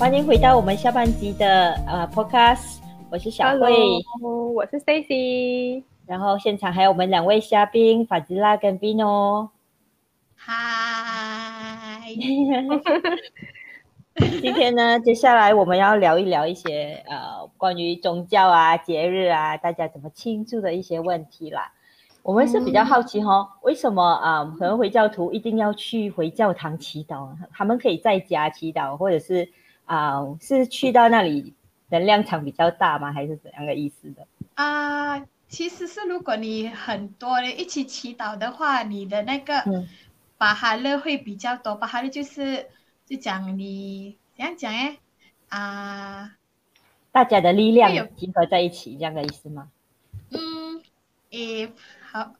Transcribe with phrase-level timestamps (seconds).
[0.00, 2.78] 欢迎回到我们下半集的呃 Podcast，
[3.10, 3.70] 我是小慧，
[4.54, 9.50] 我是 Stacy，然后现场还有我们两位嘉宾法吉拉跟 Bino，
[10.34, 12.00] 嗨，
[14.40, 21.70] 今天呢，接下来我们要聊一聊一些呃关于宗教啊、节日啊，大家怎么庆祝的一些问题啦。
[22.22, 24.44] 我们是比较好奇哈，为什么啊？
[24.58, 27.28] 可能回教徒一定要去回教堂祈祷？
[27.52, 29.46] 他们可以在家祈祷，或者是
[29.90, 31.52] 啊，是去到那里
[31.88, 33.12] 能量场比较大吗？
[33.12, 34.24] 还是怎样的意思的？
[34.54, 39.64] 啊，其实是如果你很多人一起祈祷的话，你的那个
[40.38, 41.74] 巴哈勒会比较多。
[41.74, 42.68] 巴哈勒就是
[43.04, 44.96] 就讲你怎样讲哎
[45.48, 46.36] 啊，
[47.10, 49.70] 大家的力量集合在一起，这样的意思吗？
[50.30, 50.80] 嗯，
[51.30, 51.72] 诶。
[52.12, 52.32] 好，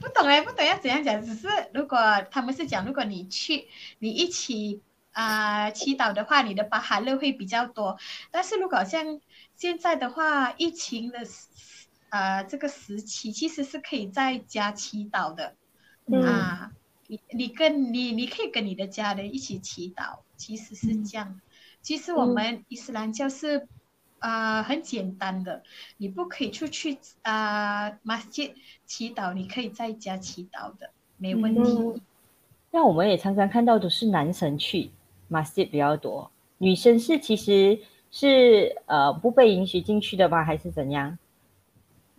[0.00, 1.22] 不懂哎，不懂要怎样讲。
[1.22, 1.98] 只是如果
[2.32, 3.68] 他们是讲，如果你去，
[4.00, 4.80] 你一起
[5.12, 7.98] 啊祈祷的话，你的巴哈勒会比较多。
[8.30, 9.20] 但是如果像
[9.56, 11.18] 现在的话，疫情的
[12.10, 15.54] 呃这个时期，其实是可以在家祈祷的
[16.22, 16.72] 啊。
[17.06, 21.40] 你你跟你你可以跟你的家人一起祈祷，其实是这样。
[21.82, 23.68] 其实我们伊斯兰教是。
[24.20, 25.62] 啊，很简单的，
[25.96, 32.02] 你不可以出去啊，马吉祈祷，你可以在家祈祷的，没问题。
[32.70, 34.90] 那我们也常常看到的是男神去
[35.30, 37.78] 马吉比较多，女生是其实
[38.10, 40.44] 是呃不被允许进去的吗？
[40.44, 41.16] 还是怎样？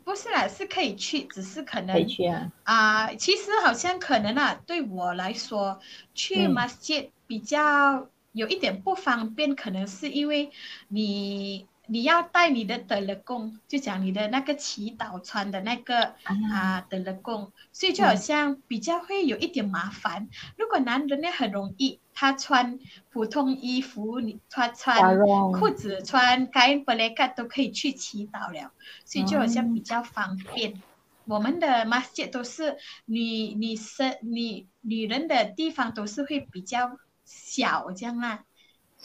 [0.03, 2.52] 不是啦，是可以去，只是可能可以去啊。
[2.64, 5.80] 啊，其实好像可能啊，对我来说，
[6.16, 10.50] 去马吉比较有一点不方便，可能是因为
[10.88, 11.68] 你。
[11.92, 16.16] 你要带你的德勒贡，就讲你的那个祈祷穿的那个
[16.50, 20.30] 啊德勒贡，所以就好像比较会有一点麻烦。
[20.58, 25.19] 如果男人呢很容易，他穿普通衣服，你穿穿
[25.51, 28.72] 裤子穿该布雷克都可以去祈祷了，
[29.03, 30.81] 所以就好像比较方便。
[31.25, 38.46] 我们的马斯都是女女生女女人的地方都是会比较小这样啦。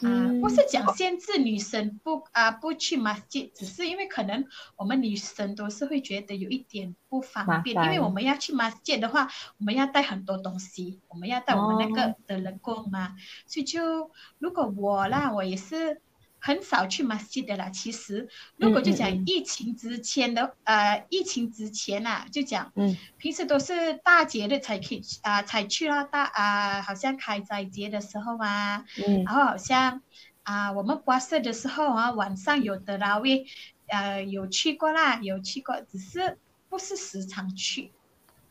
[0.02, 4.44] 啊，不是讲限制女生不啊不去马吉，只是因为可能
[4.76, 16.00] 我们女生都是会觉得有一点不方便，因为我们要去马界的话，我们要带很多东西，我们要带我们那个的人工嘛，所以就如果我啦，我也是。
[16.46, 17.70] 很少去马西的啦。
[17.70, 30.00] 其实，如果就讲疫情之前的，呃，疫情之前呐，就讲，嗯，平时都是大节日才可以啊，才去了大啊，好像开斋节的时候啊，嗯，然后好像
[30.44, 33.44] 啊，我们刮色的时候啊，晚上有的啦，喂，
[33.88, 37.90] 呃，有去过啦，有去过，只是不是时常去，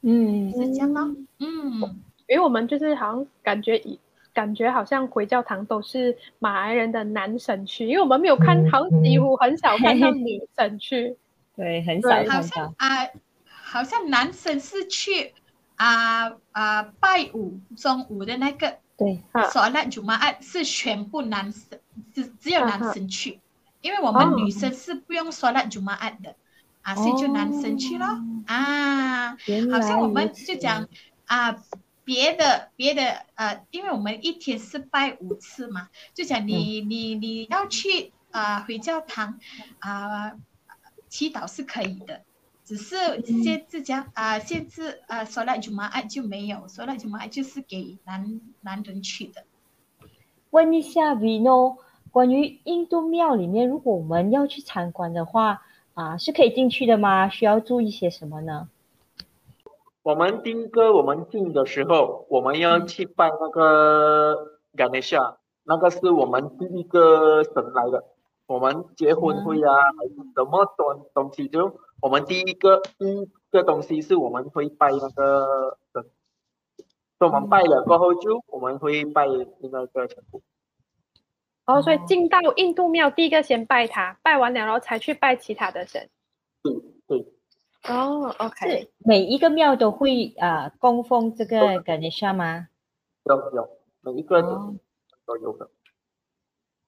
[0.01, 1.15] 嗯，是这样吗？
[1.39, 1.79] 嗯，
[2.27, 3.97] 因为我们就是好像感觉以。
[4.35, 11.17] 感觉好像回教堂都是马来人的男神去，因为我们没有看，好像几乎很少看到女神去。
[11.55, 12.73] 对，很少看到。
[12.77, 13.07] 啊，
[13.47, 15.33] 好像男神是去
[15.77, 18.77] 啊啊拜五中午的那个。
[18.97, 19.21] 对。
[19.51, 21.79] 索拉祖玛爱是全部男神，
[22.13, 23.39] 只只有男神去，
[23.79, 26.35] 因为我们女生是不用说那祖玛爱的，
[26.81, 28.05] 啊，所以就男神去咯。
[28.47, 29.31] 啊，
[29.71, 30.85] 好像我们就讲
[31.25, 31.55] 啊。
[32.05, 39.39] 别的别的呃，因为我们一天是拜五次嘛，就讲你你你要去啊回教堂
[39.79, 40.37] 啊
[41.09, 42.21] 祈祷是可以的，
[42.63, 42.95] 只是
[43.43, 49.43] 限制讲啊限制啊说来就嘛爱就没有，说来就嘛爱就是给男男人去的。
[50.51, 51.77] 问一下 Vino，
[52.11, 55.63] 关于印度庙里面，如果我们要去参观的话
[55.95, 57.29] 啊，是可以进去的吗？
[57.29, 58.69] 需要注意些什么呢？
[60.05, 68.03] 我们丁哥，我们进的时候，我们要去拜那个 Ganesha，那个是我们第一个神来的。
[68.45, 76.05] 我们结婚会啊，还是什么东东西，就我们第一个第一个东西是我们会拜那个神。
[77.17, 80.23] 我们拜了过后，就我们会拜那个神。
[81.65, 86.07] 哦，所以进到印度庙，第一个先拜他，拜完了然后才去拜其他的神。
[86.61, 86.73] 对
[87.07, 87.34] 对。
[87.87, 92.67] 哦，OK，是每一个庙都会啊供奉这个 Ganesha 吗？
[93.25, 93.69] 有有，
[94.01, 94.75] 每一个都
[95.25, 95.69] 都有的。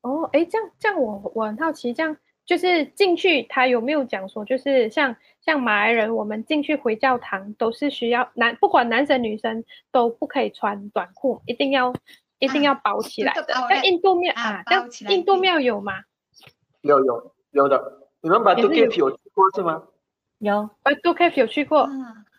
[0.02, 11.94] 哦，哎，这样这样，我我很好奇，这样就是进去，他有没有讲说，就是像像马来人，我们进去回教堂都是需要男，不管男生女生都不可以穿短裤，一定要
[12.40, 13.54] 一定要包起来的。
[13.70, 15.94] 像印度庙啊，像印度庙有吗？
[16.82, 19.84] 有有有的，你们把这个有去过是吗？
[20.40, 21.90] 有，呃，杜 K 有去过。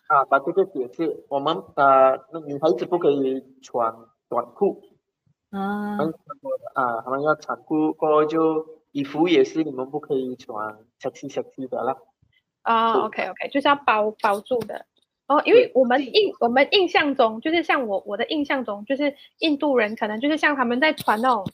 [0.08, 3.94] 啊，把这个解释，我们呃，女孩子不可以穿
[4.28, 4.82] 短裤，
[5.50, 5.98] 啊
[6.74, 11.96] 啊，他们要长裤过后就衣服也是你们不可以穿 sexy sexy 的啦。
[12.62, 14.86] 啊、是 o k OK，就是要包包住的。
[15.26, 21.44] 哦，因为我们印我们印象中，就是像我我的印象中，就是印度人可能就是像他们在穿那种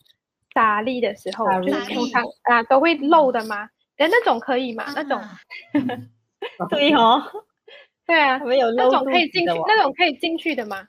[0.54, 3.68] 沙粒的时候，就是通常啊都会露的嘛。
[3.96, 4.84] 但那种可以吗？
[4.94, 5.38] 那种啊
[6.70, 7.22] 对哦，
[8.06, 10.88] 对啊没，有那种可以进去那种可以进去的吗？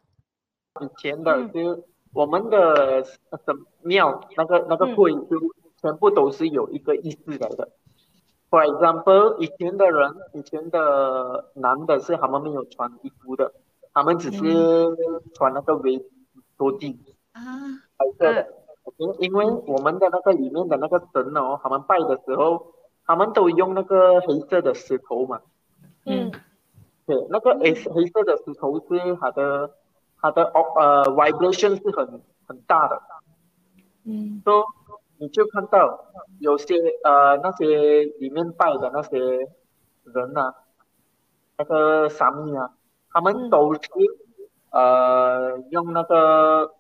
[0.82, 1.52] 以前的嗯。
[1.52, 3.20] 就我们的神
[3.82, 4.96] 庙那个那个嗯。
[4.96, 5.40] 会就
[5.82, 7.70] 全部都是有一个意思来的。
[8.50, 13.54] For example，以前的人，以前的男的是他们没有穿衣服的，
[13.94, 14.42] 他们只是
[15.34, 16.02] 穿那个围
[16.58, 17.00] 多地
[17.34, 17.42] 啊，
[17.98, 18.48] 白色的。
[18.98, 22.68] 因因为我们的那个里面的那个神哦，他们拜的时候，
[23.06, 25.42] 他们都用那个黑色的石头嘛。
[26.06, 26.32] 嗯。
[27.06, 29.72] 对，那个黑黑色的石头是它的
[30.20, 33.02] 它的哦呃 vibration 是很很大的，
[34.06, 34.42] 嗯。
[34.44, 34.64] 所以
[35.18, 36.06] 你就看到
[36.40, 39.20] 有些呃那些里面拜的那些
[40.04, 40.56] 人呐、
[41.58, 42.74] 那个沙弥啊，
[43.12, 43.80] 他们嗯都是、
[44.72, 46.74] 呃用那个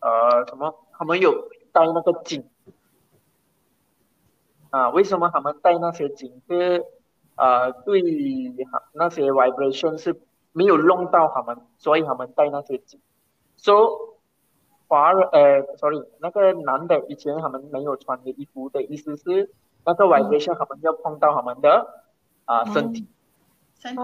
[0.00, 2.48] 呃什么，他们有带那个金
[4.74, 6.84] 啊，为什么他们戴那些金是
[7.36, 8.02] 呃对
[8.92, 10.20] 那些 vibration 是
[10.52, 12.98] 没有弄到他们，所以他们戴那些金。
[13.56, 13.72] So
[14.88, 19.52] 华人呃，sorry，那个男的以前他们没有穿的衣服的意思是
[19.84, 21.86] 那个 vibration 他们要碰到他们的
[22.44, 23.06] 啊、身体。
[23.78, 24.02] 身体。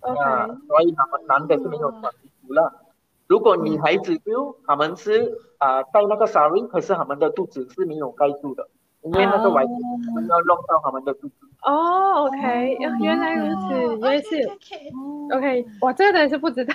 [0.00, 2.74] 啊，所以他们男的是没有穿衣服了。
[3.26, 8.68] 如果女孩子就他们是啊、带那个 sari，可是他们的肚子是没有盖住的，
[9.12, 11.34] 因为那个 vibration 他们要弄到他们的肚子。
[11.62, 14.36] 哦，OK，哦原来如此，原来是。
[14.46, 15.36] OK，哦。
[15.36, 16.74] OK，我这个真的是不知道，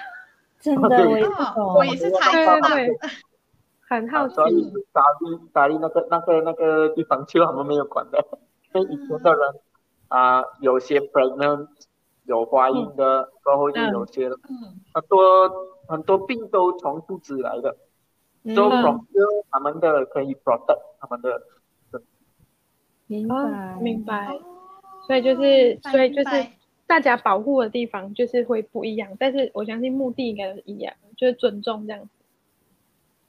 [0.59, 3.09] 真的我也不哦，懂，我也是才对知道
[3.89, 4.33] 很好奇。
[4.33, 4.49] 啊所。
[4.49, 4.63] 以
[4.93, 8.25] 沙利沙利那个那个那个地方就他们没有管的，
[8.73, 9.55] 因为以前的人
[10.09, 11.67] 啊、有些 pregnant
[12.25, 15.49] 有怀孕的，过后就有些人嗯，很多
[15.87, 17.75] 很多病都从肚子来的，
[18.43, 18.55] 嗯。
[18.55, 18.99] So from
[19.49, 21.41] 他们的可以 protect 他们的
[23.07, 24.27] 明哦白，明白。
[24.27, 24.39] 哦
[25.05, 26.47] 所以就是，所以就是
[26.87, 32.09] 大家保护的地方就是会不一样，但是我相信目的应该都是一样，就是尊重这样子，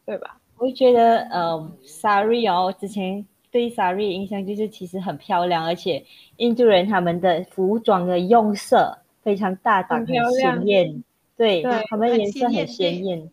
[0.07, 0.39] 对吧？
[0.57, 6.05] 我会觉得，呃，sari 哦，之前对 sari 的印象就是其实很漂亮，而且
[6.37, 11.05] 印度人他们的服装的用色非常大胆、很很漂亮鲜艳，
[11.37, 13.29] 对，对他们颜色很鲜艳。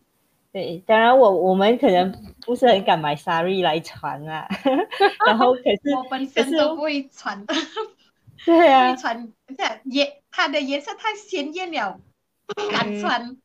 [0.52, 2.12] 对，当然我我们可能
[2.44, 4.46] 不是很敢买 sari 来穿啊，
[5.26, 7.54] 然后可是 我本身都不会穿的，
[8.44, 11.98] 对不啊会，穿，这颜它的颜色太鲜艳了，
[12.46, 13.36] 不敢穿。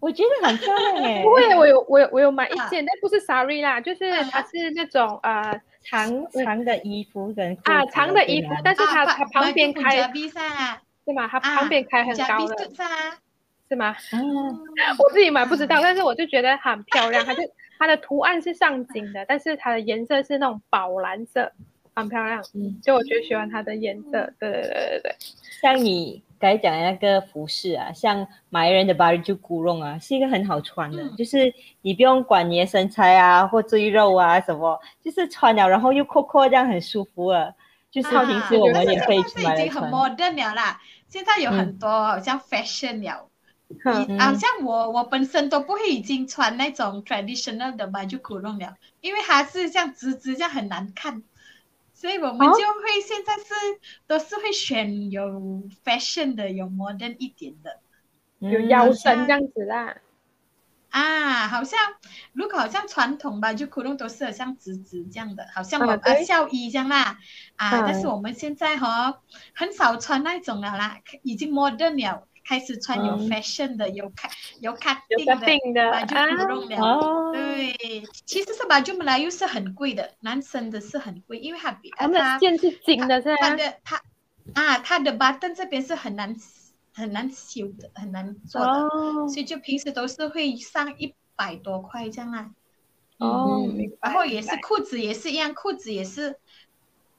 [0.00, 11.26] 我觉得很漂亮哎不，会，我有我有我有买一啊件，但不是 sari 啦，就是它啊是那种呃长长的衣服跟啊子长的衣服，但是它啊它旁边开噻，是吗？
[11.28, 12.84] 它啊旁边开很高的噻，
[13.68, 13.94] 是吗？
[14.12, 14.22] 嗯，
[14.98, 17.42] 我自己买不知道，啊但是我就觉得很漂亮，它就
[17.78, 21.50] 它的图案是上紧的，但是它的颜色是那种宝蓝色，
[21.94, 22.42] 很漂亮。
[22.54, 25.16] 嗯，就我觉得喜欢它的颜色，对对对对对。
[25.60, 37.52] 像你刚才讲的那个服饰啊，像马来人的 baju kurung 啊，是一个很好穿的，嗯就是你不用管你的身材啊或赘肉啊什么，就是穿了然后又阔阔这样很舒服啊。
[37.90, 39.90] 就是啊平时我们也可以买来是已经很。
[39.90, 43.27] modern 了啦，现在有嗯很多好像 fashion 了。
[44.18, 51.22] 好像我我本身都不会已经穿那种 traditional 的 baju kurung 了，因为它是这样直直这样很难看，
[51.92, 53.44] 所以我们哦就会现在是
[54.06, 57.78] 都是会选有 fashion 的，有 modern 一点的。
[58.38, 59.96] 有嗯腰身这样子啦。
[60.90, 61.78] 啊，好像
[62.32, 66.14] 如果好像传统吧，就窟窿都是好像直直这样的，好像我啊对。
[66.14, 67.18] 呃校衣这样啦。
[67.56, 69.20] 啊，嗯但是我们现在哈、
[69.54, 72.27] 很少穿那种了啦，已经 modern 了。
[72.48, 76.82] 开始穿有嗯 fashion 的，有看有 cutting 有的了。
[76.82, 83.54] 哦，对，其实是把 m l a y 是很贵的，男生的是很贵，因为它比他们的线是紧的是它？
[83.54, 84.02] 的它
[84.54, 86.34] 啊，它的 button 这边是很难
[86.94, 92.50] 很难修的，很难做的，哦所以就平时都是会上一百多块这样啊。
[93.18, 93.68] 哦，
[94.00, 96.38] 然后也是裤子也是一样，裤子也是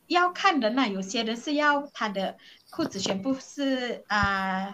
[0.08, 2.38] 要看人呐、有些人是要他的
[2.72, 4.74] 裤子全部是啊、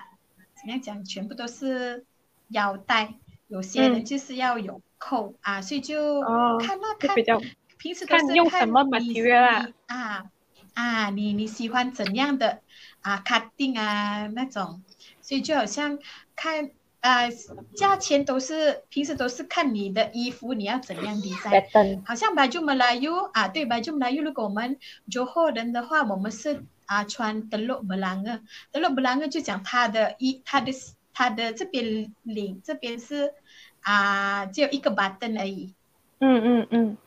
[0.66, 2.04] 怎么样讲，全部都是
[2.48, 3.14] 腰带，
[3.48, 7.40] 有些人嗯就是要有扣、啊，所以就哦看那看比较
[7.78, 9.68] 平时都看是看用什么你 material 啊。
[9.86, 10.26] 啊
[10.74, 12.62] 啊，你你喜欢怎样的
[13.02, 14.82] 啊 cutting 啊那种，
[15.22, 16.00] 所以就好像
[16.36, 17.30] 看呃，
[17.76, 22.02] 价钱都是平时都是看你的衣服你要怎样 design。
[22.04, 24.80] 好像 baju Melayu 啊，对 baju Melayu，如果我们
[25.12, 30.72] Johor 人的话，我们是啊穿 teluk belanga，teluk belanga 就讲他的一他的
[31.14, 33.34] 他的这边领这边是
[33.82, 35.74] 啊只有一个 button 而已。
[36.20, 36.98] 嗯嗯嗯，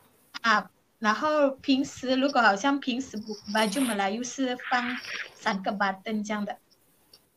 [0.43, 4.97] 啊，然后平时如果好像平时不 baju Melayu 是放
[5.35, 6.59] 三个 button 这样的。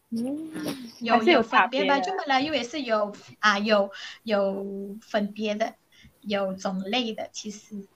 [0.10, 0.52] 嗯，
[1.00, 3.90] 有有差分别吧，就本来又也是有啊，有
[4.24, 5.76] 有分别的，
[6.20, 7.88] 有种类的，其实，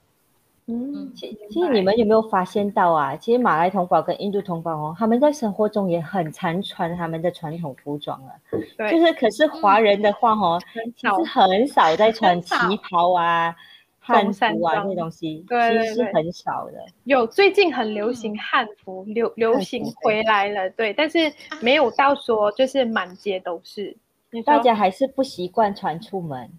[0.68, 3.14] 嗯，其其实你们有没有发现到啊？
[3.14, 8.34] 其实马来同胞跟印度同胞哦，他们在生活中也很常穿他们的传统服装啊。
[8.76, 10.60] 对，就是可是华人的话哦，
[10.96, 13.54] 其实很少在穿旗袍啊、
[14.00, 16.84] 汉服啊装这东西，对对对其实是很少的。
[17.04, 23.96] 有最近很流行汉服，流流行回来了，对，但是没有到说就是满街都是，
[24.44, 26.50] 大家还是不习惯穿出门，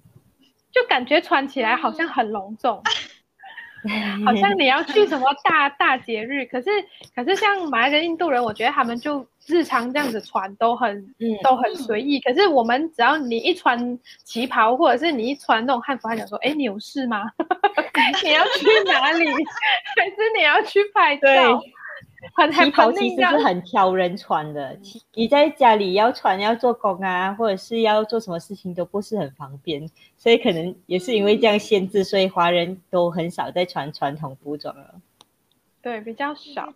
[0.71, 2.81] 就感觉穿起来好像很隆重，
[4.25, 6.70] 好像 你要去什么大大节日，可是
[7.15, 12.20] 可是像马来跟印度人，我觉得他们就日常这样子穿都很嗯都很随意。
[12.20, 17.24] 可是我们只要你一穿旗袍，或者是你一穿那种汉服，他想说：“哎，你有事吗？
[18.24, 19.25] 你要去哪里？
[19.25, 21.62] 还是你要去拍照？”
[22.34, 34.96] 很旗袍其实是很挑人穿的，其你在家里要穿要做工啊，或者是要做什么事情都不是很方便，所以可能也是因为这样限制，所以华人都很少在穿传统服装了。
[35.81, 36.74] 对比较少。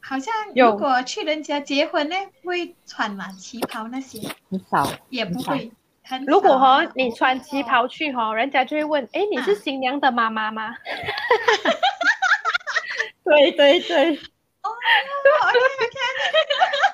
[0.00, 2.14] 好像如果去人家结婚呢，
[2.44, 5.72] 会穿嘛旗袍那些，很少，也不会。
[6.04, 10.76] 很如果少哈你穿旗袍去哈，人家就会问：哎，你是啊新娘的妈妈吗？
[13.24, 14.35] 对 对对，哦，OK，OK，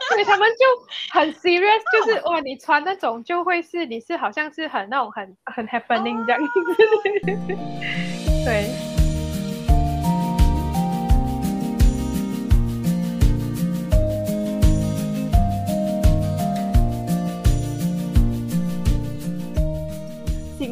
[0.08, 0.64] 所以他们就
[1.12, 6.50] 很 serious，就是哇，你穿那种就会是你是好像是很那种很很 happening 这样子，
[8.44, 8.91] 对。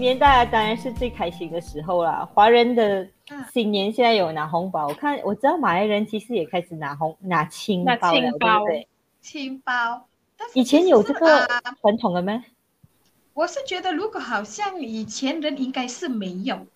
[0.01, 2.29] 年大家当然是最开心的时候啦。
[2.35, 8.89] 华人的嗯新年现在有拿红包，我看我知道马来人其实也开始拿红拿青包了，青包对不对？
[9.21, 10.07] 青包。
[10.37, 12.43] 但是以前有这个啊传统的吗？
[13.35, 16.67] 我是觉得，如果好像以前人应该是没有，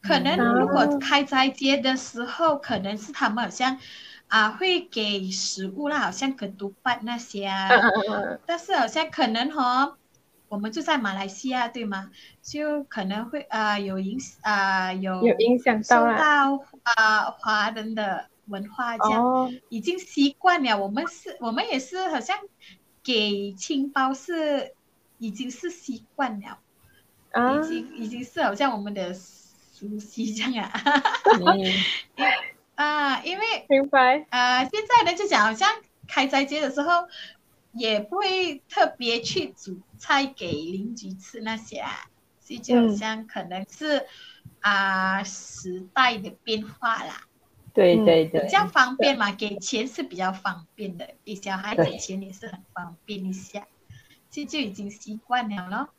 [0.00, 3.78] 可能嗯如果开斋节的时候，可能是他们好像
[4.28, 7.68] 啊会给食物啦，好像跟独拜那些啊，
[8.46, 9.97] 但是好像可能哈，
[10.48, 12.10] 我们就在马来西亚对吗？
[12.42, 16.16] 就可能会啊、有影啊、有嗯，有影响受到啦。
[16.16, 19.22] 到啊、华人的文化这样。
[19.22, 20.78] 哦，已经习惯了。
[20.78, 22.38] 我们是，我们也是好像
[23.02, 24.74] 给青包是
[25.18, 26.58] 已经是习惯了，
[27.32, 30.80] 啊已，经已经是好像我们的熟悉这样啊
[31.40, 31.60] 嗯，
[32.74, 34.26] 啊，因为明白。
[34.30, 35.68] 啊现在呢就讲好像
[36.06, 37.06] 开斋节的时候。
[37.78, 41.90] 也不会特别去煮菜给邻居吃那些啊，
[42.40, 44.06] 所以就像可能是
[44.60, 47.22] 啊、时代的变化啦。
[47.72, 53.66] 对嗯对对比，较方便嘛，给钱是比较方便的，给小孩对给钱也是很方便一下，
[54.30, 55.90] 这就已经习惯了咯。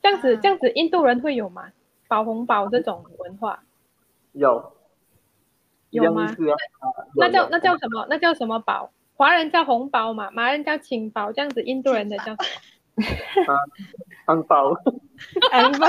[0.00, 1.72] 这样子啊这样子，印度人会有吗？
[2.08, 3.64] 包红包这种文化，
[4.32, 4.76] 有，
[5.90, 6.36] 有吗
[7.16, 8.06] 那叫那叫什么？
[8.10, 8.92] 那叫什么包？
[9.16, 12.36] 华人叫红包嘛，马来人叫青包，这样子印度人的叫什么？
[14.26, 14.72] 安包，
[15.50, 15.88] 安包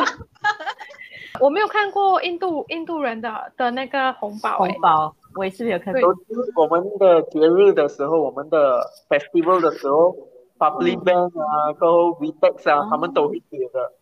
[1.40, 6.14] 我没有看过印度印度人的的那个红包、欸，红包，我也是没有看对过。
[6.14, 10.16] 都是我们的节日的时候，我们的 festival 的时候
[10.58, 13.94] ，public band 啊，过后 VTEX 啊，他们都会给的。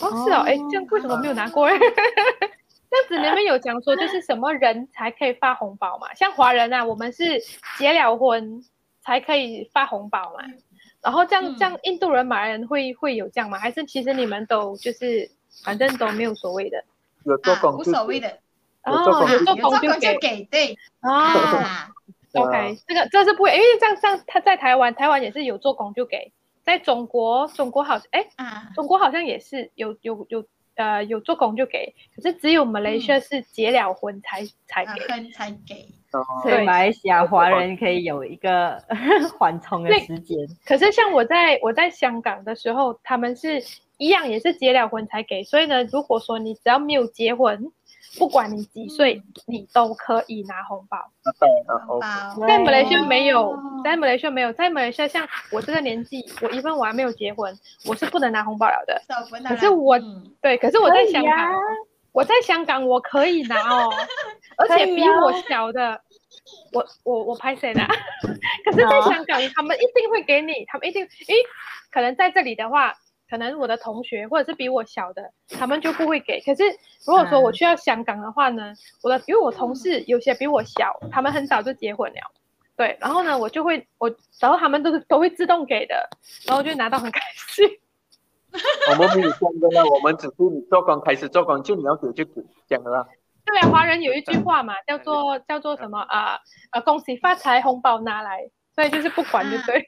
[0.00, 1.68] 哦，是哦，哎，这样为什么没有拿过？
[2.90, 6.12] 哎，这样子你们有讲说，就是什么人才可以发红包嘛？
[6.14, 7.40] 像华人啊，我们是
[7.78, 8.62] 结了婚
[9.02, 10.44] 才可以发红包嘛。
[11.00, 13.58] 然后这样嗯这样，印度人、马来人会会有这样吗？
[13.58, 15.30] 还是其实你们都就是
[15.64, 16.78] 反正都没有所谓的？
[16.78, 16.84] 啊，
[17.24, 18.28] 有做工无所谓的，
[18.84, 21.34] 哦，有做有做工就给工就给，对啊。
[21.34, 21.88] 啊
[22.32, 26.32] ，OK，这个这是不会，因为这样这样，他在台湾，台湾也是有做工就给，
[26.64, 30.44] 在中国，中国好像，哎，啊，中国好像也是有有有
[30.76, 35.00] 呃有做工就给，可是只有马来西亚是结了婚才、才啊给。
[35.06, 38.82] 分才给，哦所以马来西亚华人可以有一个
[39.38, 40.38] 缓冲的时间。
[40.64, 43.62] 可是像我在我在香港的时候，他们是
[43.98, 47.70] 一样也是结了婚才给，所以呢，如果说你只要没有结婚，
[48.18, 50.98] 不管你几岁，你都可以拿红包。
[52.46, 59.00] 在马来西亚没有哦在马来西亚没有，在马来西亚像我这个年纪，我一份我还没有结婚，我是不能拿红包了的。
[59.48, 59.98] 可是我
[60.42, 61.52] 对，可是我在香港，
[62.12, 63.88] 我在香港我可以拿哦，
[64.58, 66.00] 而且比我小的，
[66.72, 67.80] 我我我拍谁的？
[68.64, 71.34] 可是在香港，他们一定会给你，他们一定，诶，
[71.92, 72.94] 可能在这里的话。
[73.30, 76.40] 可能我的同学或者是比我小的，他们就不会给。
[76.40, 76.64] 可是
[77.06, 82.20] 如果说我去到香港的话呢，我的因为我同事有些比我小，他们很早就结婚了，
[82.76, 86.08] 对，然后呢，我就会我，然后他们都是都会自动给的，
[86.44, 87.68] 然后就拿到很开心。
[88.90, 93.06] 我们没有这样的啦，我们只是你做工开始做工就你要给就给，这样的啦。
[93.46, 96.40] 对啊，华人有一句话嘛，叫做叫做什么啊？
[96.72, 99.86] 呃，恭喜发财，红包拿来，所以就是不管就对。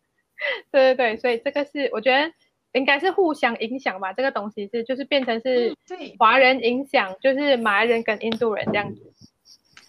[0.70, 2.30] 对对对，所以这个是我觉得。
[2.78, 5.76] 应该是互相影响吧，这个东西是就是变成是
[6.16, 9.12] 华人影响，就是马来人跟印度人这样子，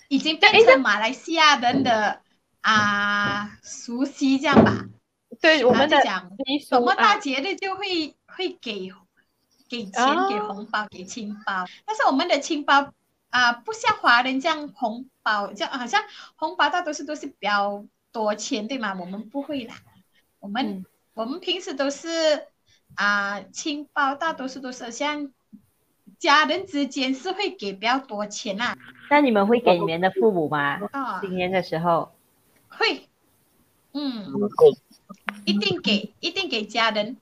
[0.08, 2.20] 已经变成马来西亚人的
[2.62, 4.86] 啊熟悉这样吧。
[5.40, 6.32] 对，我们的讲
[6.68, 8.92] 什么大节日就会会给
[9.70, 12.92] 给钱给红包给亲包，但是我们的亲包
[13.30, 16.04] 啊不像华人这样红包这样好像
[16.36, 18.98] 红包大多数都是比较多钱对吗？
[19.00, 19.76] 我们不会啦，
[20.40, 22.48] 我们我们平时都是。
[22.96, 25.32] 啊，亲包大多数都是像
[26.18, 28.76] 家人之间是会给比较多钱啊。
[29.10, 30.80] 那你们会给你们的父母吗？
[31.22, 32.12] 新年的时候？
[32.68, 33.08] 会，
[33.94, 34.28] 嗯，
[35.46, 37.18] 一定给，一定给家人，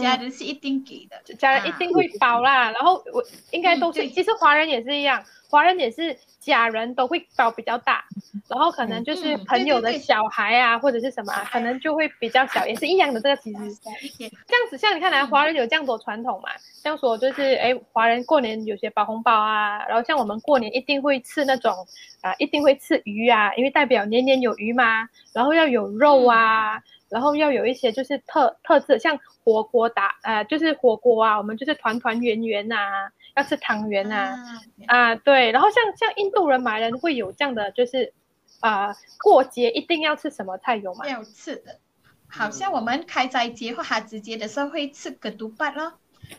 [0.00, 2.70] 家人是一定给的，家人一定会包啦。
[2.70, 6.16] 然后我应该都是，其实华人也是一样，华人也是。
[6.46, 8.04] 家人都会包比较大，
[8.46, 13.20] 然后可能就是朋友的小孩啊，或者是什么，可能就会比较小，也是一样的。
[13.20, 16.50] 这个其实这样子，像你看来，华人有这样多传统嘛？
[16.84, 21.74] 这样说就是，哎，华人过年有些包红包啊，然后像我们过年一定会吃那种
[22.20, 25.08] 啊，一定会吃鱼啊，因为代表年年有余嘛。
[25.32, 32.76] 然后要有肉啊，然后要有一些就是特特色，像火锅打呃，就是火锅啊，我们就是团团圆圆呐。
[33.36, 34.34] 要吃汤圆呐，
[34.86, 38.14] 啊对，然后像像印度人、马来人会有这样的，就是
[38.60, 41.06] 啊过节一定要吃什么菜有吗？
[41.06, 41.78] 要吃的，
[42.28, 45.92] 好像我们开斋节或哈子节的时候会吃格杜巴咯，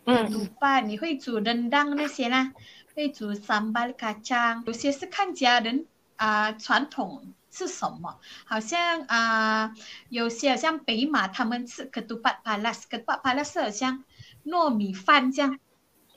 [0.06, 2.52] 嗯，杜巴你会煮 rendang 那些啦，
[2.96, 9.74] 会煮 sambal kacang，有些是看家人啊传统是什么，好像啊
[10.10, 14.04] 有些好像北马他们吃格杜巴 palas，格杜巴 palas 好像
[14.46, 15.58] 糯米饭这样。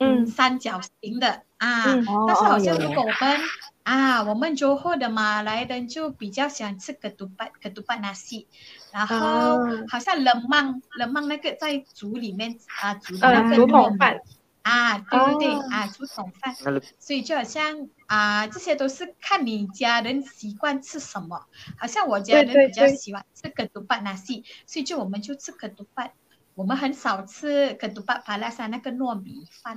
[0.03, 1.83] 嗯，三角形的啊，
[2.25, 3.39] 但是好像如果我们
[3.83, 8.47] 啊，我们州后的马来人就比较喜欢吃格杜巴格杜巴纳西，
[8.91, 14.19] 然后好像冷芒冷芒那个在煮里面啊煮那个糯米饭
[14.63, 16.53] 啊，对对对啊，煮桶饭，
[16.99, 21.45] 所以就好像啊，这些都是看你家人习惯吃什么，
[21.77, 26.09] 好像我家人比较喜欢吃格杜巴那西，所以就我们就吃格杜巴。
[26.53, 29.73] 我们很少吃跟杜巴巴拉萨那个糯米饭。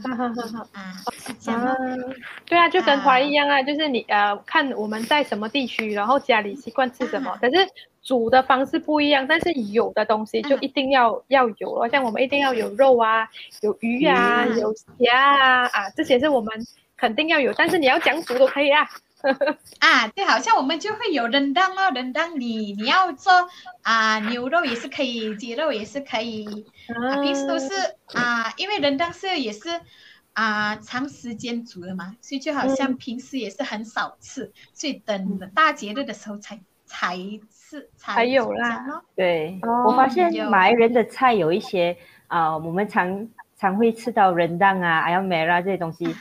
[0.73, 1.77] 啊，是这样。
[2.44, 7.66] 对啊，就跟华一样啊，就是你呃看我们在什么地区，然后家里习惯吃什么，可是
[8.05, 13.29] 煮的方式不一样，但是有的东西就一定要要有了，像我们一定要有肉啊，
[13.62, 18.87] 有鱼啊，有虾啊啊，这些是我们肯定要有，但是你要讲煮都可以啊。
[19.81, 23.33] 啊，对，好像我们就会有人当哦，人当你你要做
[23.81, 27.69] 啊，牛肉也是可以，鸡肉也是可以，啊，平时都是
[28.12, 29.81] 啊，因为人当是也是
[30.35, 37.17] 啊，长时间煮的嘛，所以就好像平时也是很少吃，所以等大节日的时候才才
[37.75, 39.03] 吃才有啦。
[39.17, 41.97] 对，我发现马来人的菜有一些
[42.29, 46.15] 啊，我们常常会吃到人当啊，还有梅拉这些东西。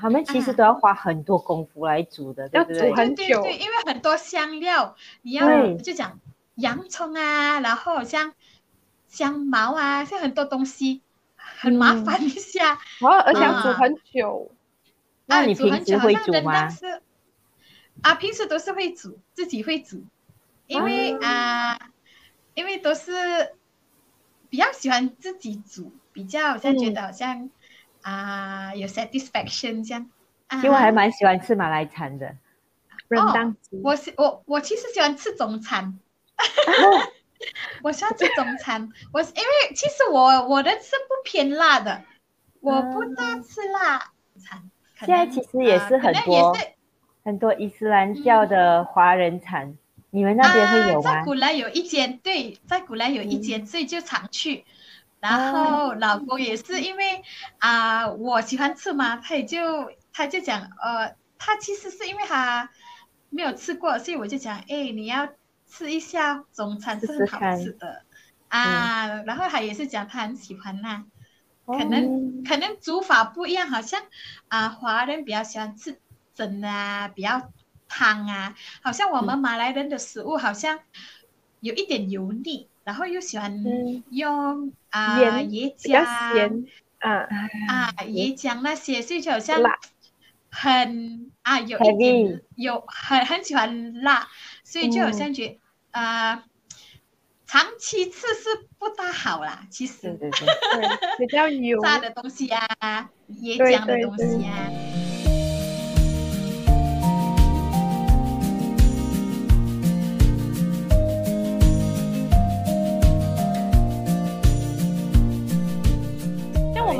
[0.00, 2.94] 他们其实都要花很多功夫来煮的，对不对？
[2.94, 6.20] 很久，对，因为很多香料，你要就讲
[6.54, 8.32] 洋葱啊，然后像
[9.08, 11.02] 香茅啊，像很多东西
[11.34, 14.52] 很麻烦一下，然后而且要煮很久。
[15.26, 16.68] 那你平时会煮吗？
[18.02, 20.04] 啊，平时都是会煮，自己会煮，
[20.70, 21.78] 因为啊，
[22.54, 23.12] 因为都是
[24.48, 27.50] 比较喜欢自己煮，比较好像觉得好像。
[28.02, 30.10] 啊，有 satisfaction 这样，
[30.52, 32.34] 其实我还蛮喜欢吃马来餐的。
[33.10, 35.98] 哦，我是我我其实喜欢吃中餐，
[37.84, 38.90] 我喜欢吃中餐。
[39.12, 42.02] 我因为其实我我的是不偏辣的，
[42.60, 44.70] 我不大吃辣餐。
[45.00, 46.56] 现在其实也是很多
[47.22, 49.76] 很多伊斯兰教的华人餐，
[50.10, 51.14] 你们那边会有吗？
[51.14, 54.64] 在古兰有一间，对，在古兰有一间，所以就常去。
[55.20, 57.22] 然后老公也是因为
[57.58, 62.70] 啊，我喜欢吃嘛，他也就他就讲，呃，他其实是因为他
[63.28, 65.28] 没有吃过，所以我就讲，哎，你要
[65.68, 68.02] 吃一下中餐是很好吃的
[68.48, 69.22] 啊。
[69.26, 71.04] 然后他也是讲他很喜欢啦，
[71.66, 74.00] 可能、可能煮法不一样，好像
[74.48, 76.00] 啊华人比较喜欢吃
[76.34, 77.52] 蒸啊，比较
[77.90, 80.78] 汤啊，好像我们马来人的食物好像
[81.60, 84.02] 有一点油腻，然后又喜欢嗯。
[84.10, 86.64] 用啊盐椰浆。
[87.00, 87.26] 啊，
[87.68, 89.60] 啊椰浆那些，所以就好像
[90.50, 94.28] 很啊有一点有很很喜欢辣，
[94.62, 95.58] 所以就好像觉
[95.92, 96.44] 啊、
[97.46, 100.18] 长期吃是不大好啦，其实。
[101.18, 101.80] 比较油。
[101.82, 104.89] 炸的东西啊，椰浆的东西啊。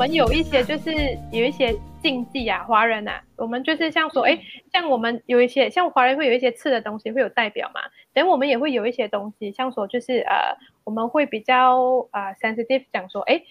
[0.01, 0.91] 们有一些就是
[1.31, 4.35] 有一些禁忌啊，华人啊，我们就是像说，哎，
[4.73, 13.43] 像我们有一些像华人会有一些吃的东西会有代表嘛，等我们也会有一些东西，像说就是呃，我们会比较啊、sensitive 讲说，哎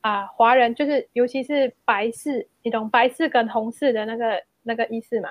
[0.00, 5.30] 啊、华人就是尤其是白事，你懂白事跟红事的那个那个意思吗？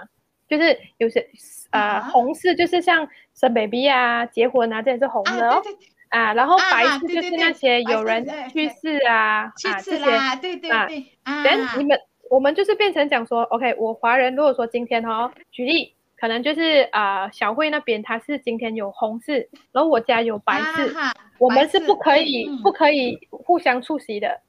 [0.49, 1.25] 就是有些
[1.71, 5.61] 呃啊红事就是像生 baby 啊、结婚啊，这也是红的啊，哦。
[5.63, 11.43] 对对，啊，然后啊白事就是那些有人去世啊，去吃啊这些啦，对对啊对啊。
[11.43, 11.99] 人你们
[12.29, 24.39] 我们就是变成讲说，OK，我华人如果说今天哦，举例，可能就是啊、小慧那边她是今天有红事，然后我家有白事，啊我们是不可以、嗯不可以互相出席的，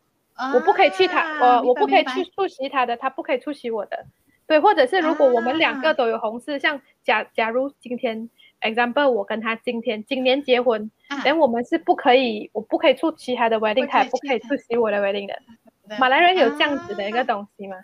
[0.55, 4.07] 我不可以去他，啊呃，明我不可以去出席他的，他不可以出席我的。
[4.47, 11.35] 对，或者是如果我们两个啊都有红事，像假假如今天 example 我跟他今天今年结婚，啊。
[11.35, 15.43] 我们是不可以，我不可以出席他的 wedding，他也不可以出席我的 wedding 的。
[15.89, 15.99] 的。
[15.99, 17.25] 马来人有这样子的一个啊。
[17.25, 17.77] 东西吗？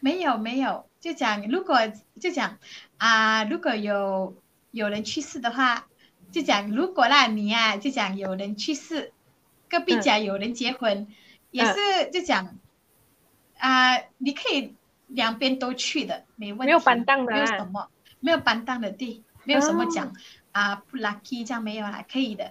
[0.00, 1.76] 没有没有，就讲如果
[2.18, 2.58] 就讲
[2.96, 4.34] 啊，如果有
[4.70, 5.86] 有人去世的话，
[6.30, 9.12] 就讲如果啦你啊，就讲有人去世，
[9.68, 10.00] 隔壁嗯。
[10.00, 11.06] 家有人结婚，
[11.50, 11.74] 也嗯。
[11.74, 12.56] 是就讲
[13.58, 14.74] 啊，你可以
[15.08, 17.36] 两边都去的，没问题，没有板凳的啊。
[17.36, 17.88] 没有什么，
[18.20, 20.12] 没有板凳的地，没有什么哦讲
[20.52, 22.50] 啊不 lucky 这样没有啦，可以的。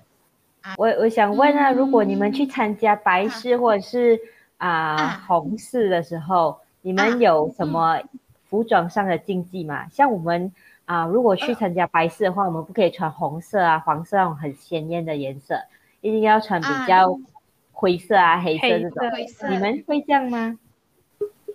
[0.78, 4.20] 我我想问啊，如果你们去嗯参加白事或者是
[4.58, 8.02] 啊、啊红事的时候，你啊们有什么
[8.50, 9.88] 服装上的禁忌吗？
[9.90, 10.52] 像我们
[10.86, 15.56] 啊、如果去呃参加白事的话，我们不可以穿红色啊、黄色那种很鲜艳的颜色，
[16.02, 17.20] 一定要穿比啊较
[17.72, 19.04] 灰色啊、黑色黑这种。
[19.52, 20.58] 你们会这样吗？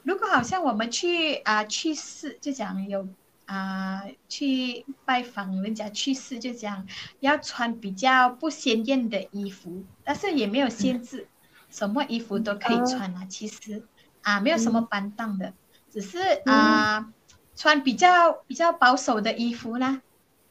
[0.04, 3.06] 如果好像我们去啊、去世，就讲有
[3.46, 6.86] 啊、去拜访人家去世，就讲
[7.20, 11.28] 要穿比较不鲜艳的衣服，但是也没有限制，
[11.70, 13.26] 什么衣服都可以穿啊。
[13.26, 13.86] 其实
[14.22, 15.52] 啊，没有什么板档的，
[15.90, 17.12] 只是啊、
[17.54, 20.00] 穿比较比较保守的衣服啦，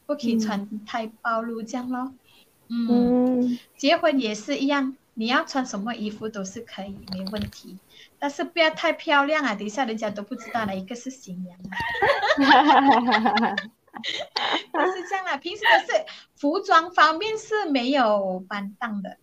[0.05, 2.13] 不可以穿太暴露这样咯。
[2.69, 7.77] 嗯嗯，结婚也是一样，你要穿什么衣服都是可以，没问题。
[8.19, 13.55] 但是不要太漂亮啊，等一下人家都不知道哪一个是新娘啊。
[14.73, 19.17] 就是这样啦，平时的是服装方面是没有班档的。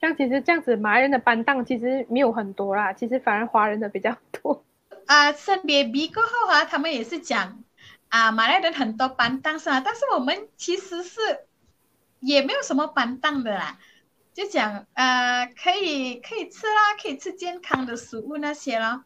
[0.00, 4.62] 像其实这样子，马来人的班档其实没有很多啦，其实反而华人的比较多。
[5.06, 7.62] 啊，生 baby 过后啊，他们也是讲
[8.10, 9.80] 啊，马来人很多班档是吧？
[9.80, 11.20] 但是我们其实是
[12.20, 13.78] 也没有什么班档的啦，
[14.34, 19.04] 就讲呃，可以可以吃啦，可以吃健康的食物那些咯，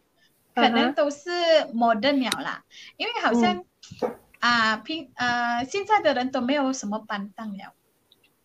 [0.55, 1.29] 可能都是
[1.73, 2.63] modern 了啦，
[2.97, 3.63] 因为好像、
[4.39, 7.73] 啊平呃现在的人都没有什么板凳了，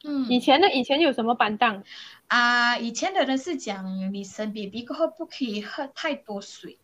[0.04, 1.82] 嗯，以前的以前有什么板凳？
[2.26, 6.78] 啊以前的人是讲你生 baby 过后不可以喝太多水。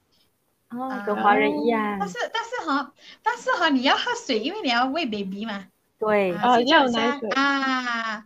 [0.71, 1.97] 哦，跟华人一样。
[1.99, 2.09] 但。
[2.09, 5.67] 是但是哈，但是哈，你要喝水，因为你要喂 baby 嘛。
[5.99, 7.29] 对，啊所以就好像要奶水。
[7.31, 8.25] 啊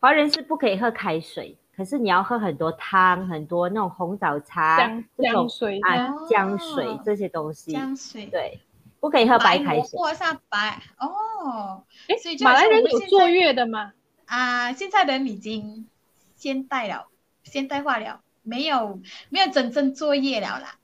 [0.00, 4.78] 华人是不可以喝开水，可是你要喝很多汤，很多那种红枣茶
[5.18, 5.80] 姜水
[6.28, 7.72] 姜水这些东西。
[7.72, 8.60] 姜水，对，
[9.00, 9.98] 不可以喝白开水。
[9.98, 13.92] 萝卜上白哦哎所以就马来人有坐月的吗？
[14.26, 15.86] 啊，现在人已经
[16.34, 17.06] 现代了，
[17.42, 20.76] 现代化了，没有没有真正坐月了啦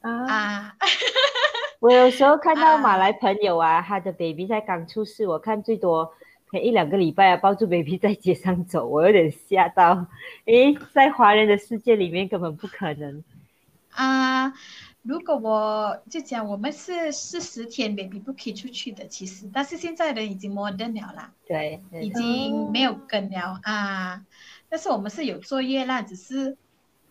[0.00, 0.76] 啊，啊
[1.80, 6.12] 我有时候看到啊马来朋友啊，他的 baby 在刚出世，我看最多
[6.50, 10.06] 可能一两个礼拜啊，抱住 baby 在街上走，我有点吓到。
[10.44, 13.24] 诶，在华人的世界里面根本不可能。
[13.90, 14.52] 啊。
[15.02, 21.32] 如果我就讲我们是是十天 baby 不可以出去的，其实，但是现在人已经 modern 了啦。
[21.46, 24.26] 对，已对经没有跟了啊。
[24.68, 26.56] 但是我们是有作业啦，只是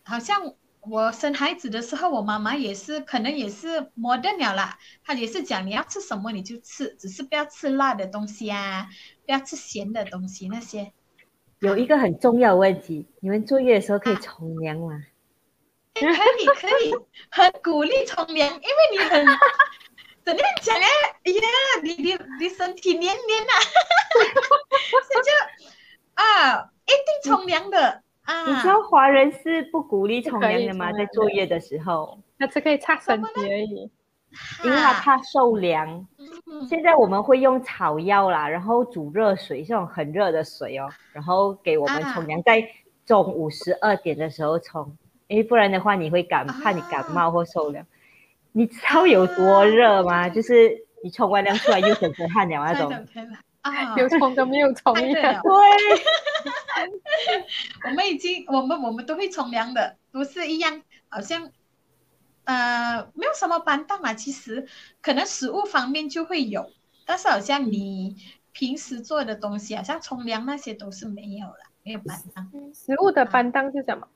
[0.02, 0.52] 好像
[0.88, 4.78] 我生孩子的时候，我妈妈也是，可能也是 modern 了啦。
[5.04, 8.88] 她也是讲你要吃什么你就吃，只是不要吃辣的东西啊，
[9.24, 10.92] 不要吃咸的东西那些。
[11.60, 15.02] 有一个很重要的问题，你们坐月的时候可以冲凉吗？
[15.94, 16.92] 可以可以，
[17.30, 19.26] 很鼓励冲凉，因为你很
[20.24, 20.84] 怎样讲呢，
[21.24, 21.40] 哎呀，
[21.82, 23.52] 你你你身体黏黏呐，
[25.08, 25.30] 这就
[26.14, 28.46] 啊，一定冲凉的啊。
[28.46, 30.92] 你知道华人是不鼓励冲凉的吗？
[30.92, 33.90] 在作业的时候，那只可以擦身体而已，
[34.64, 36.06] 因为他怕受凉。
[36.68, 42.62] 现在我们会用草药啦，然后煮热水，这种很热的水哦，然后给我们冲凉，在
[43.04, 44.96] 中午十二点的时候冲。
[45.28, 47.84] 因为不然的话，你会感怕你感冒或受凉。
[48.52, 50.28] 你知道有多热吗？
[50.28, 52.90] 就是你冲完凉出来又整身汗了那种。
[53.70, 55.42] 啊，有冲跟没有冲一样。
[55.42, 55.50] 对。
[57.84, 60.82] 我们已经，我们我们都会冲凉的，不是一样？
[61.08, 61.50] 好像，
[62.44, 64.14] 呃，没有什么板凳啊。
[64.14, 64.66] 其实
[65.00, 66.70] 可能食物方面就会有，
[67.04, 68.16] 但是好像你
[68.52, 72.72] 平时做的东西，好像冲凉那些都是没有了，没有板凳。
[72.74, 74.08] 食物的板凳是什么？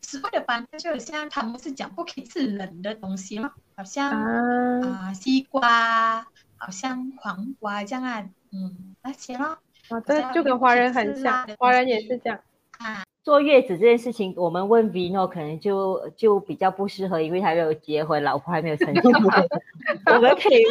[0.00, 6.24] 食物的班就像他们是讲不可以吃冷的东西嘛，好像啊西瓜，
[6.58, 8.20] 好像黄瓜这样啊，
[8.52, 9.58] 嗯那些咯。
[9.88, 12.38] 啊，这就跟华人很像，华人也是这样
[12.78, 13.04] 啊。
[13.22, 19.00] 坐月子这件事情，我们问 Vino 可能就就比较不适合，因为他没有结婚，老婆还没有成家。
[20.14, 20.64] 我们可以，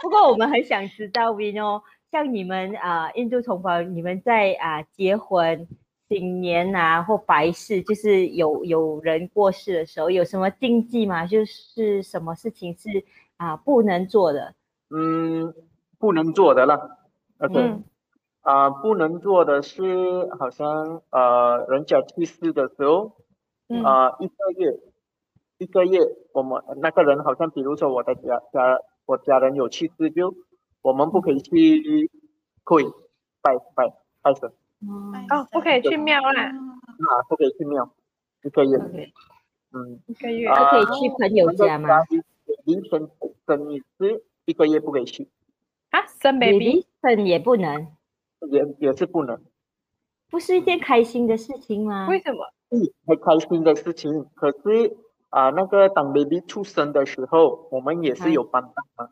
[0.00, 5.66] 不过我们很想知道 Vino，像你们啊印度同胞，你们在啊结婚。
[6.08, 11.24] 新年啊，或白事，就是有有人过世的时候，有什么禁忌吗？
[11.26, 13.02] 就是什么事情是
[13.38, 14.54] 啊不能做的？
[14.94, 15.54] 嗯，
[15.98, 16.98] 不能做的了。
[17.38, 17.82] OK，
[18.42, 23.16] 啊，不能做的是好像呃，人家去世的时候，
[23.84, 24.78] 啊，一个月，
[25.58, 25.98] 一个月，
[26.32, 30.34] 我们那个人好像，比如说我的家家，我家人有去世，就
[30.82, 32.10] 我们不可以去
[32.64, 32.84] 跪
[33.40, 34.52] 拜拜拜神。
[35.30, 36.44] 哦，不可以去庙啦。
[36.44, 37.90] 啊，不可以去庙，
[38.42, 38.76] 一个月。
[39.72, 40.48] 嗯，一个月。
[40.48, 41.88] 啊可以去朋友家吗？
[42.64, 43.08] 凌晨
[43.46, 45.28] 生一次，一个月不可以去。
[45.90, 47.88] 啊，生 baby 生也不能。
[48.50, 49.40] 也也是不能。
[50.30, 52.08] 不是一件开心的事情吗？
[52.08, 52.38] 为什么？
[52.70, 54.26] 嗯，很开心的事情。
[54.34, 54.96] 可是
[55.28, 59.10] 啊，那个当 baby 出生的时候，我们也是有帮当啊。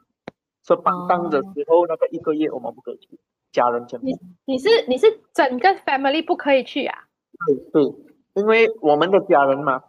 [0.64, 3.18] 说帮当的时候，那个一个月我们不可以去。
[3.52, 6.96] 家人全部，你你是你是整个 family 不可以去啊？
[7.48, 7.94] 对对，
[8.34, 9.82] 因为我们的家人嘛，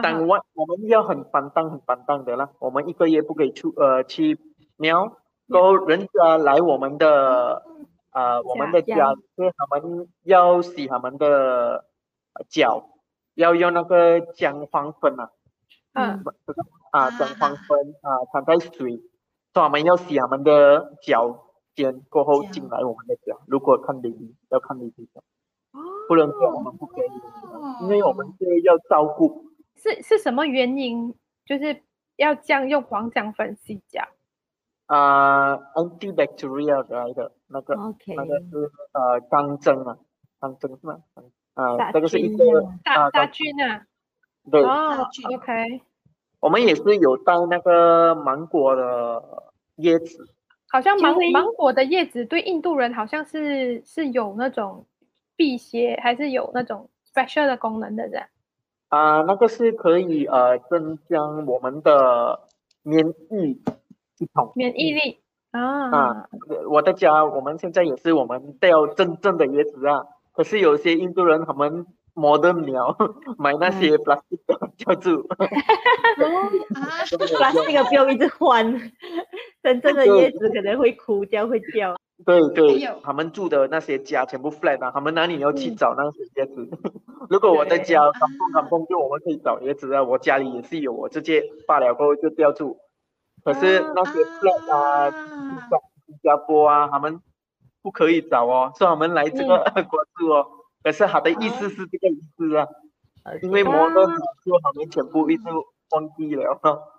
[0.00, 4.38] 当晚我们要很担当很担当的啦，我们一个月不可以出呃去
[4.76, 7.62] 庙，然后人家来我们的
[8.10, 11.86] 啊我们的家，是他们要洗他们的
[12.48, 12.88] 脚，
[13.34, 15.30] 要用那个姜黄粉啊，
[15.94, 16.24] 嗯，
[16.90, 18.96] 啊姜黄粉啊掺在水，
[19.52, 21.42] 说他们要洗他们的脚。
[21.76, 25.22] 尖过后进来我们的家，如果看礼仪要看礼仪的，
[26.08, 29.44] 不能说我们不可以，因为我们是要照顾。
[29.74, 31.14] 是是什么原因？
[31.44, 31.82] 就是
[32.16, 34.08] 要这样用黄姜粉洗脚？
[34.86, 39.98] 啊，antibacterial 来的那个，那个是呃钢针啊，
[40.40, 40.98] 钢针是吗？
[41.54, 42.44] 啊，这个是一个
[42.84, 43.86] 大大菌啊。
[44.50, 44.62] 对。
[44.62, 45.82] 哦，OK。
[46.38, 50.28] 我们也是有带那个芒果的叶子。
[50.68, 54.84] 好像芒芒果的叶子对印度人好像是是有那种
[55.36, 58.24] 辟邪，还是有那种 special 的功能的人
[58.88, 62.40] 啊，那个是可以呃增加我们的
[62.82, 63.62] 免疫
[64.16, 65.18] 系统，免疫力
[65.52, 66.28] 啊啊！
[66.68, 71.86] 我的家我们现在也是我们要真正的椰子啊，可是有些印度人他们。
[72.18, 72.96] 摩登苗
[73.36, 74.40] 买那些 plastic
[74.78, 75.46] 叫住，哈哈
[76.24, 76.48] 哈
[76.80, 78.64] 哈 plastic 不用一直换，
[79.62, 81.94] 真正的椰子可能会枯掉会掉。
[82.24, 86.66] 对对，他们住的那些家全部 flat 啊，他们哪里要去找那些椰子？
[87.28, 92.78] 如果我在家刚碰刚碰，就我们可以找椰子啊，我家里也是有，我直接罢了过后就吊住。
[93.46, 95.08] 可是那些 flat 啊，
[96.04, 97.20] 新加坡啊，他们
[97.80, 100.48] 不可以找哦，是他们来这个 国住哦。
[100.82, 102.66] 可是他的意思是这个意思啊，
[103.42, 104.04] 因为摩登
[104.44, 105.44] 就他们全部一直
[105.90, 106.58] 忘记了。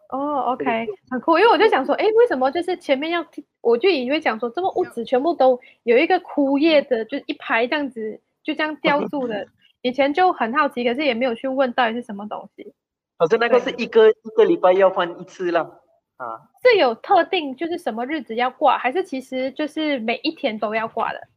[0.10, 3.26] 哦， OK，很酷，因为我就想说，哎，为什么就是前面要，
[3.60, 9.48] 我就以为讲说这么屋子全部都有一个枯叶的，就一排这样子，就这样雕塑的。
[9.82, 12.74] 以前就很好奇，可是也没有去问到底是什么东西。
[13.18, 15.82] 可是那个是一个一个礼拜要换一次了
[16.18, 16.50] 啊？
[16.62, 21.28] 是有特定就是什么日子要挂，还是其实就是每一天都要挂的？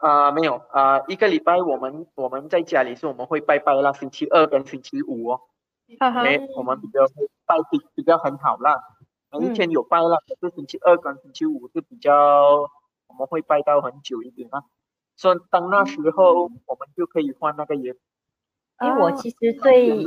[0.00, 5.40] 啊，没有啊，一个礼拜我们我们在家里是我们会拜拜啦，星期二跟星期五哦，
[5.98, 8.80] 哈哈，哎，我们比较会拜比比较很好啦，
[9.32, 12.14] 每一天有拜啦，可是星期二跟星期五是比较
[13.08, 14.62] 我们会拜到很久一点啊，
[15.16, 17.96] 所以当那时候我们就可以换那个烟。
[18.80, 20.06] 因为我其实对对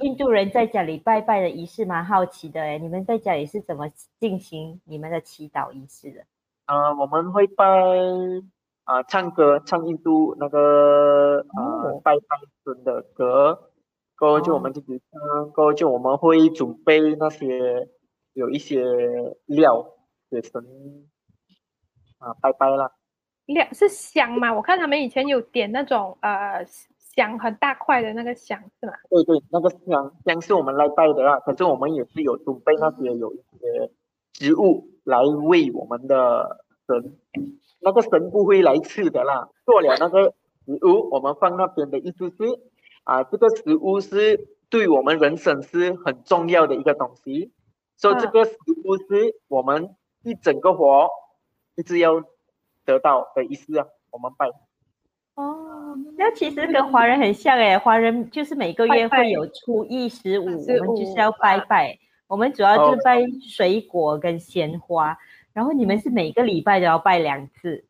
[0.00, 6.20] 印度人在家里拜拜的仪式蛮好奇的哎，你们在家里是怎么进行你们的祈祷仪式的？
[6.66, 7.66] 呃，我们会拜
[8.84, 13.70] 啊、唱歌，唱印度那个呃哦拜拜神的歌，
[14.18, 17.88] 过后就我们自己唱，过后就我们会准备那些
[18.32, 18.82] 有一些
[19.46, 19.86] 料
[20.30, 20.64] 给神
[22.18, 22.92] 啊拜拜啦。
[23.46, 24.52] 料是香嘛？
[24.54, 26.64] 我看他们以前有点那种呃
[27.20, 28.94] 香很大块的那个香是吗？
[29.10, 33.90] 对对，那个香香是我们来拜的啦，可是我们也是有准备那些有一些
[34.32, 37.18] 植物来喂我们的神，
[37.80, 39.50] 那个神不会来吃的啦。
[39.66, 40.32] 做了那个
[40.64, 42.36] 食物，我们放那边的意思是
[43.04, 47.52] 啊，这个食物是对我们人生是很重要的一个东西，
[47.96, 51.10] 所以这嗯个食物是我们一整个活
[51.76, 52.22] 一直要
[52.86, 54.48] 得到的意思啊，我们拜。
[55.34, 55.69] 哦，
[56.16, 61.98] 那其实跟华人很像哎，华人就是每个月会有初一十五，十我们就是要拜啊拜。
[62.26, 65.18] 我们主要就哦是拜水果跟鲜花，
[65.52, 67.84] 然后你们是每个礼拜都要拜两次，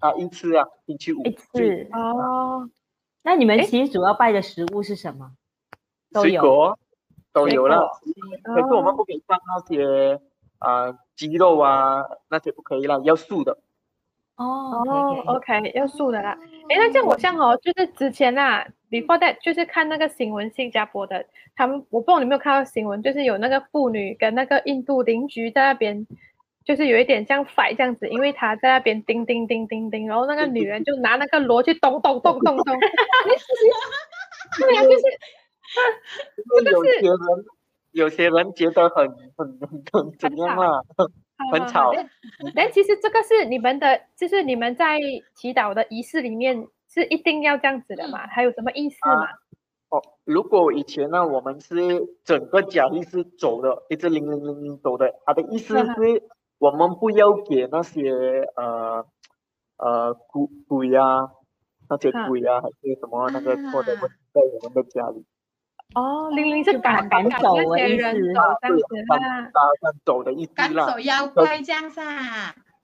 [0.00, 1.88] 啊，一次啊，星期五一次。
[1.92, 2.68] 哦，
[3.22, 5.32] 那你们其实主要拜的食物是什么？
[6.12, 6.78] 都有水果
[7.32, 7.90] 都有了，
[8.42, 10.20] 可是我们不可以放那些
[10.58, 13.58] 啊、鸡肉啊那些不可以了，要素的。
[14.36, 16.36] 哦哦，OK，，OK，要素的啦。
[16.68, 26.06] 哎，那这样我像哦，就是之前啊，before that，就是看那个新闻，新加坡的，他们我不知道你有没有看到新闻，就是有那个妇女跟那个印度邻居在那边，
[26.64, 32.64] 就是有一点像 fight 这样子，因为他在那边叮叮叮叮叮，然后那个女人就拿那个锣去咚咚咚咚咚，
[34.58, 35.02] 对呀、就是
[36.64, 37.16] 因为有些人
[37.92, 40.80] 有些人觉得很很很很怎样啦，
[41.52, 41.92] 很吵。
[42.54, 44.98] 但其实这个是你们的，就是你们在
[45.34, 48.26] 祈祷的仪式里面是一定要这样子的嘛？
[48.26, 49.26] 还有什么意思嘛？
[49.90, 51.76] 哦，如果以前呢，我们是
[52.24, 56.22] 整个家里是走的，一直零零零零走的，它的意思嗯是
[56.58, 58.10] 我们不要给那些
[58.56, 59.06] 呃
[59.76, 61.28] 呃鬼鬼呀，
[61.88, 65.24] 那些嗯鬼啊，还是什么那个错的在我们的家里。
[65.94, 69.50] 哦，零零是赶赶赶走那些的意思人走这样子赶啦。
[69.52, 70.98] 大家走的意思啦赶走。
[71.00, 72.02] 妖怪这样噻。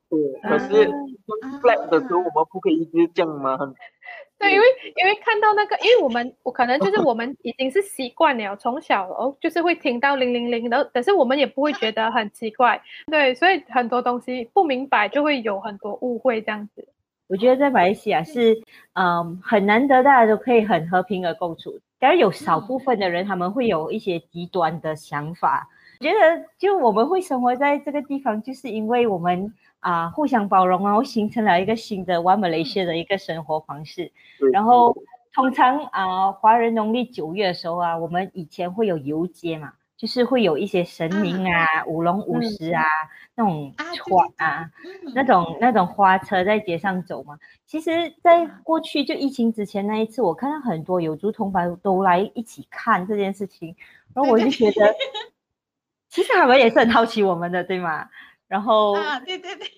[0.08, 3.56] 对，可是啊 flat 的时候我们不可以一直这样吗，
[4.38, 12.82] 对，因为因为看到那个，因为我们我可能就是 我们已经是习惯了，从小哦就是会听到零零零的，但是我们也不会觉得很奇怪。
[13.08, 16.88] 对，所以很多东西不明白就会有很多误会这样子。
[17.28, 18.60] 我觉得在马来西亚是，
[18.94, 21.78] 嗯，很难得大家都可以很和平的共处。
[22.00, 25.68] 当然有少部分的人，他们会有一些极端的想法。
[26.00, 34.10] 我觉得就我们会生活在这个地方，就是因为我们啊、互相包容，然后形成了一个新的 One Malaysia 的一个生活方式。
[34.50, 34.96] 然后
[35.34, 42.82] 通常啊、华人农历九月的时候啊，我们以前会有游街嘛，就是会有一些神明啊、舞龙舞狮啊、
[43.34, 44.70] 那种船啊。
[44.82, 47.36] 嗯那种那种花车在街上走嘛。
[47.66, 53.76] 其实，在过去就疫情之前那一次，我看到很多有族同胞都来一起看这件事情，
[54.14, 54.94] 然后我就觉得，
[56.08, 58.08] 其实他们也是很好奇我们的，对吗？
[58.48, 59.68] 然后啊，对对对，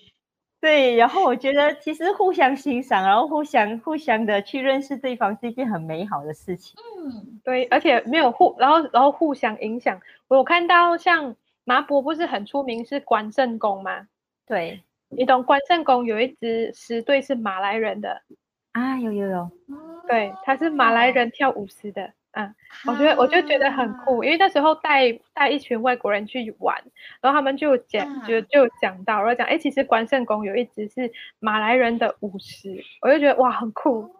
[0.63, 6.73] 对，然后我觉得其实互相欣赏，然后互相互相的去认识对方是一件很美好的事情。
[6.97, 9.99] 嗯，对，而且没有互，然后然后互相影响。
[10.29, 14.07] 我有看到像麻婆不是很出名是关圣宫吗？
[14.47, 18.21] 对你懂关圣宫有一支狮队是马来人的，
[18.71, 19.51] 啊，有有有，
[20.07, 22.53] 对，他是马来人跳舞狮的，嗯。
[22.85, 26.83] 我觉得我就觉得很酷，因为那时候带带一群外国人去玩，
[27.21, 34.13] 然后他们就讲就啊就讲到，然后讲哎，其实关圣宫有一只是马来人的舞狮，我就觉得哇很酷，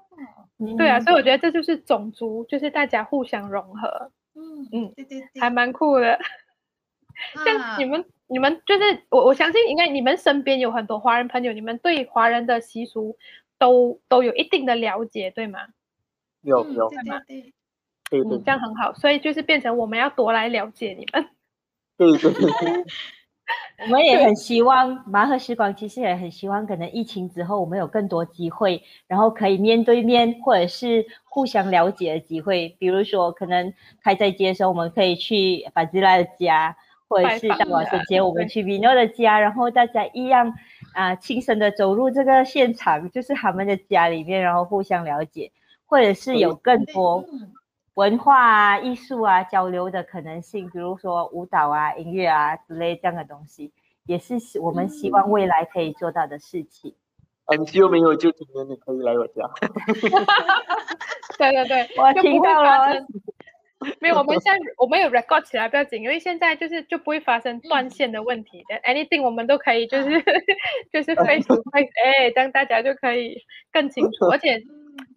[0.77, 6.17] 对啊，嗯所以我觉得这就是种族，就是大家互相融合，嗯嗯对对对，还蛮酷的。
[7.45, 13.17] 像啊你们你们就是我我相信应该你们身边有很多华人朋友，你们对华人的习俗
[13.59, 15.59] 都都有一定的了解，对吗？
[15.65, 15.73] 嗯
[16.43, 17.53] 有有，对对对，
[18.19, 21.27] 嗯，对对这样很好，所以就是变成我们要多来了解你们。
[21.97, 22.85] 对对对，
[23.85, 32.75] 我们也很希望麻和时光，其实也很希望，可能疫情之后我们有更多机会，然后可以面对面或者是互相了解的机会。
[32.79, 36.75] 比如说，可能开斋节的时候，我们可以去法吉拉的家，
[37.07, 40.53] 或者是到瓦圣节我们去 Vino 的家，然后大家一样
[40.93, 45.51] 啊、亲身的走入这个现场，就是他们的家里面，然后互相了解，
[45.85, 47.51] 或者是有更多嗯
[47.95, 53.71] 文化啊、艺术啊交流的可能性，比如说舞蹈啊、音乐啊之类这样的东西，
[54.05, 56.95] 也是我们希望未来可以做到的事情。
[57.45, 59.49] 很久没有就今天你可以来我家。
[61.37, 63.05] 对 对对， 我听到了。
[63.99, 68.75] 没有，我们现在我们有 record 起来不要紧，因为现在就是就不会发生断线的问题的。
[68.77, 70.09] Anything 我们都可以就是
[70.89, 73.35] 就是 face to face，哎，这样大家就可以
[73.73, 74.63] 更清楚，而且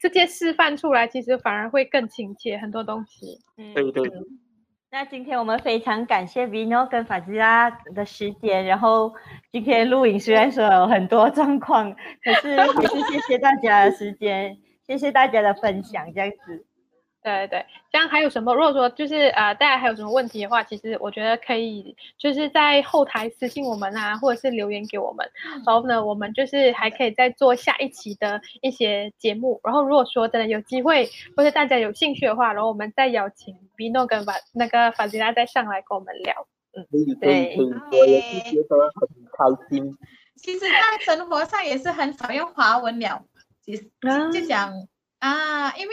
[0.01, 3.39] 直接示范出来，其实反而会更亲切很多东西。
[3.57, 4.11] 嗯，对对。
[4.91, 9.12] 那今天我们非常感谢 Vino 跟法吉拉的时间，然后
[9.53, 14.57] 今天录影虽然说有很多状况，可是也是谢谢大家的时间，
[14.87, 16.64] 谢谢大家的分享，这样子。
[17.27, 18.55] 对对，这样还有什么？
[18.55, 25.29] 如果说就是呃，大家还有什么问题的话，其实我觉得可以就是在后台私信我们啊，或者是留言给我们。
[25.66, 29.61] 然后呢，我们就是还可以再做下一期的一些节目。
[29.64, 36.47] 然后如果说真的有机会，或者大家有兴趣的话，然后我们再邀请 Vino 跟法那个法吉拉再上来跟我们聊。
[36.77, 36.87] 嗯，
[37.20, 39.99] 对，我也是觉得很开心。
[40.37, 43.24] 其实，在生活上也是很少用华文聊，
[43.64, 43.91] 其实
[44.33, 44.72] 就讲
[45.18, 45.93] 啊，因为。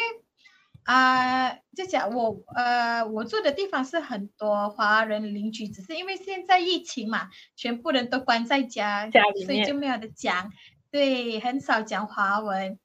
[0.85, 9.09] 啊，就讲我呃，我住的地方是很多华人邻居，只是因为现在疫情嘛，全部人都关在家，
[9.45, 10.51] 所以就没有的讲。
[10.91, 12.77] 对，很少讲华文。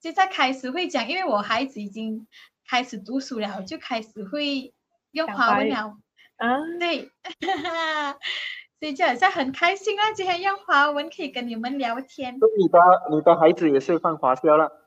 [0.00, 2.26] 现在开始会讲，因为我孩子已经
[2.68, 4.74] 开始读书了，就开始会
[5.10, 5.96] 用华文了。
[6.36, 7.10] 啊，对，
[8.78, 12.34] 所以就好像很开心啊，今天用华文可以跟你们聊天。
[12.34, 12.78] 你的
[13.10, 14.85] 你的孩子也是放华校了。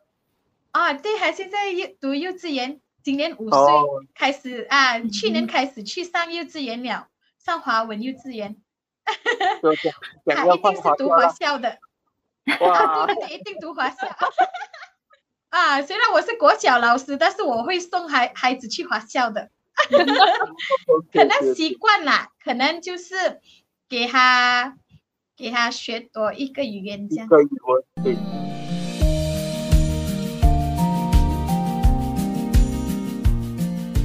[0.71, 3.59] 啊，对，还现在幼读幼稚园，今年五岁
[4.13, 7.07] 开始啊，去年开始去上幼稚园了，
[7.43, 8.55] 上华文幼稚园，
[10.25, 11.79] 他一定是读华校的，
[12.59, 13.97] 哇， 一定读华校，
[15.49, 19.49] 啊，虽然我是国小老师，但是我会送孩孩子去华校的，
[21.11, 23.41] 可能习惯了，可能就是
[23.89, 24.77] 给他
[25.35, 27.27] 给他学多一个语言这样。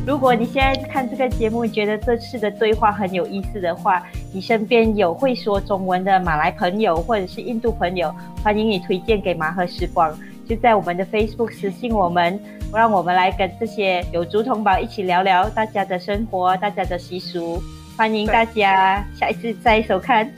[0.07, 4.03] 如果你现在看这个节目，觉得这次的对话很有意思的话，
[4.35, 10.15] 你身边有会说中文的马来朋友或者是印度朋友，欢迎你推荐给麻和时光，
[10.47, 12.39] 就在我们的 Facebook 私信我们，
[12.71, 17.63] 让我们来跟这些有族同胞一起聊聊大家的生活、大家的习俗。
[17.97, 20.31] 欢迎大家下一次再收看，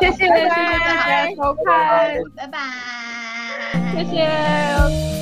[0.00, 2.58] 谢谢大家收看，拜拜，
[3.94, 5.17] 谢谢。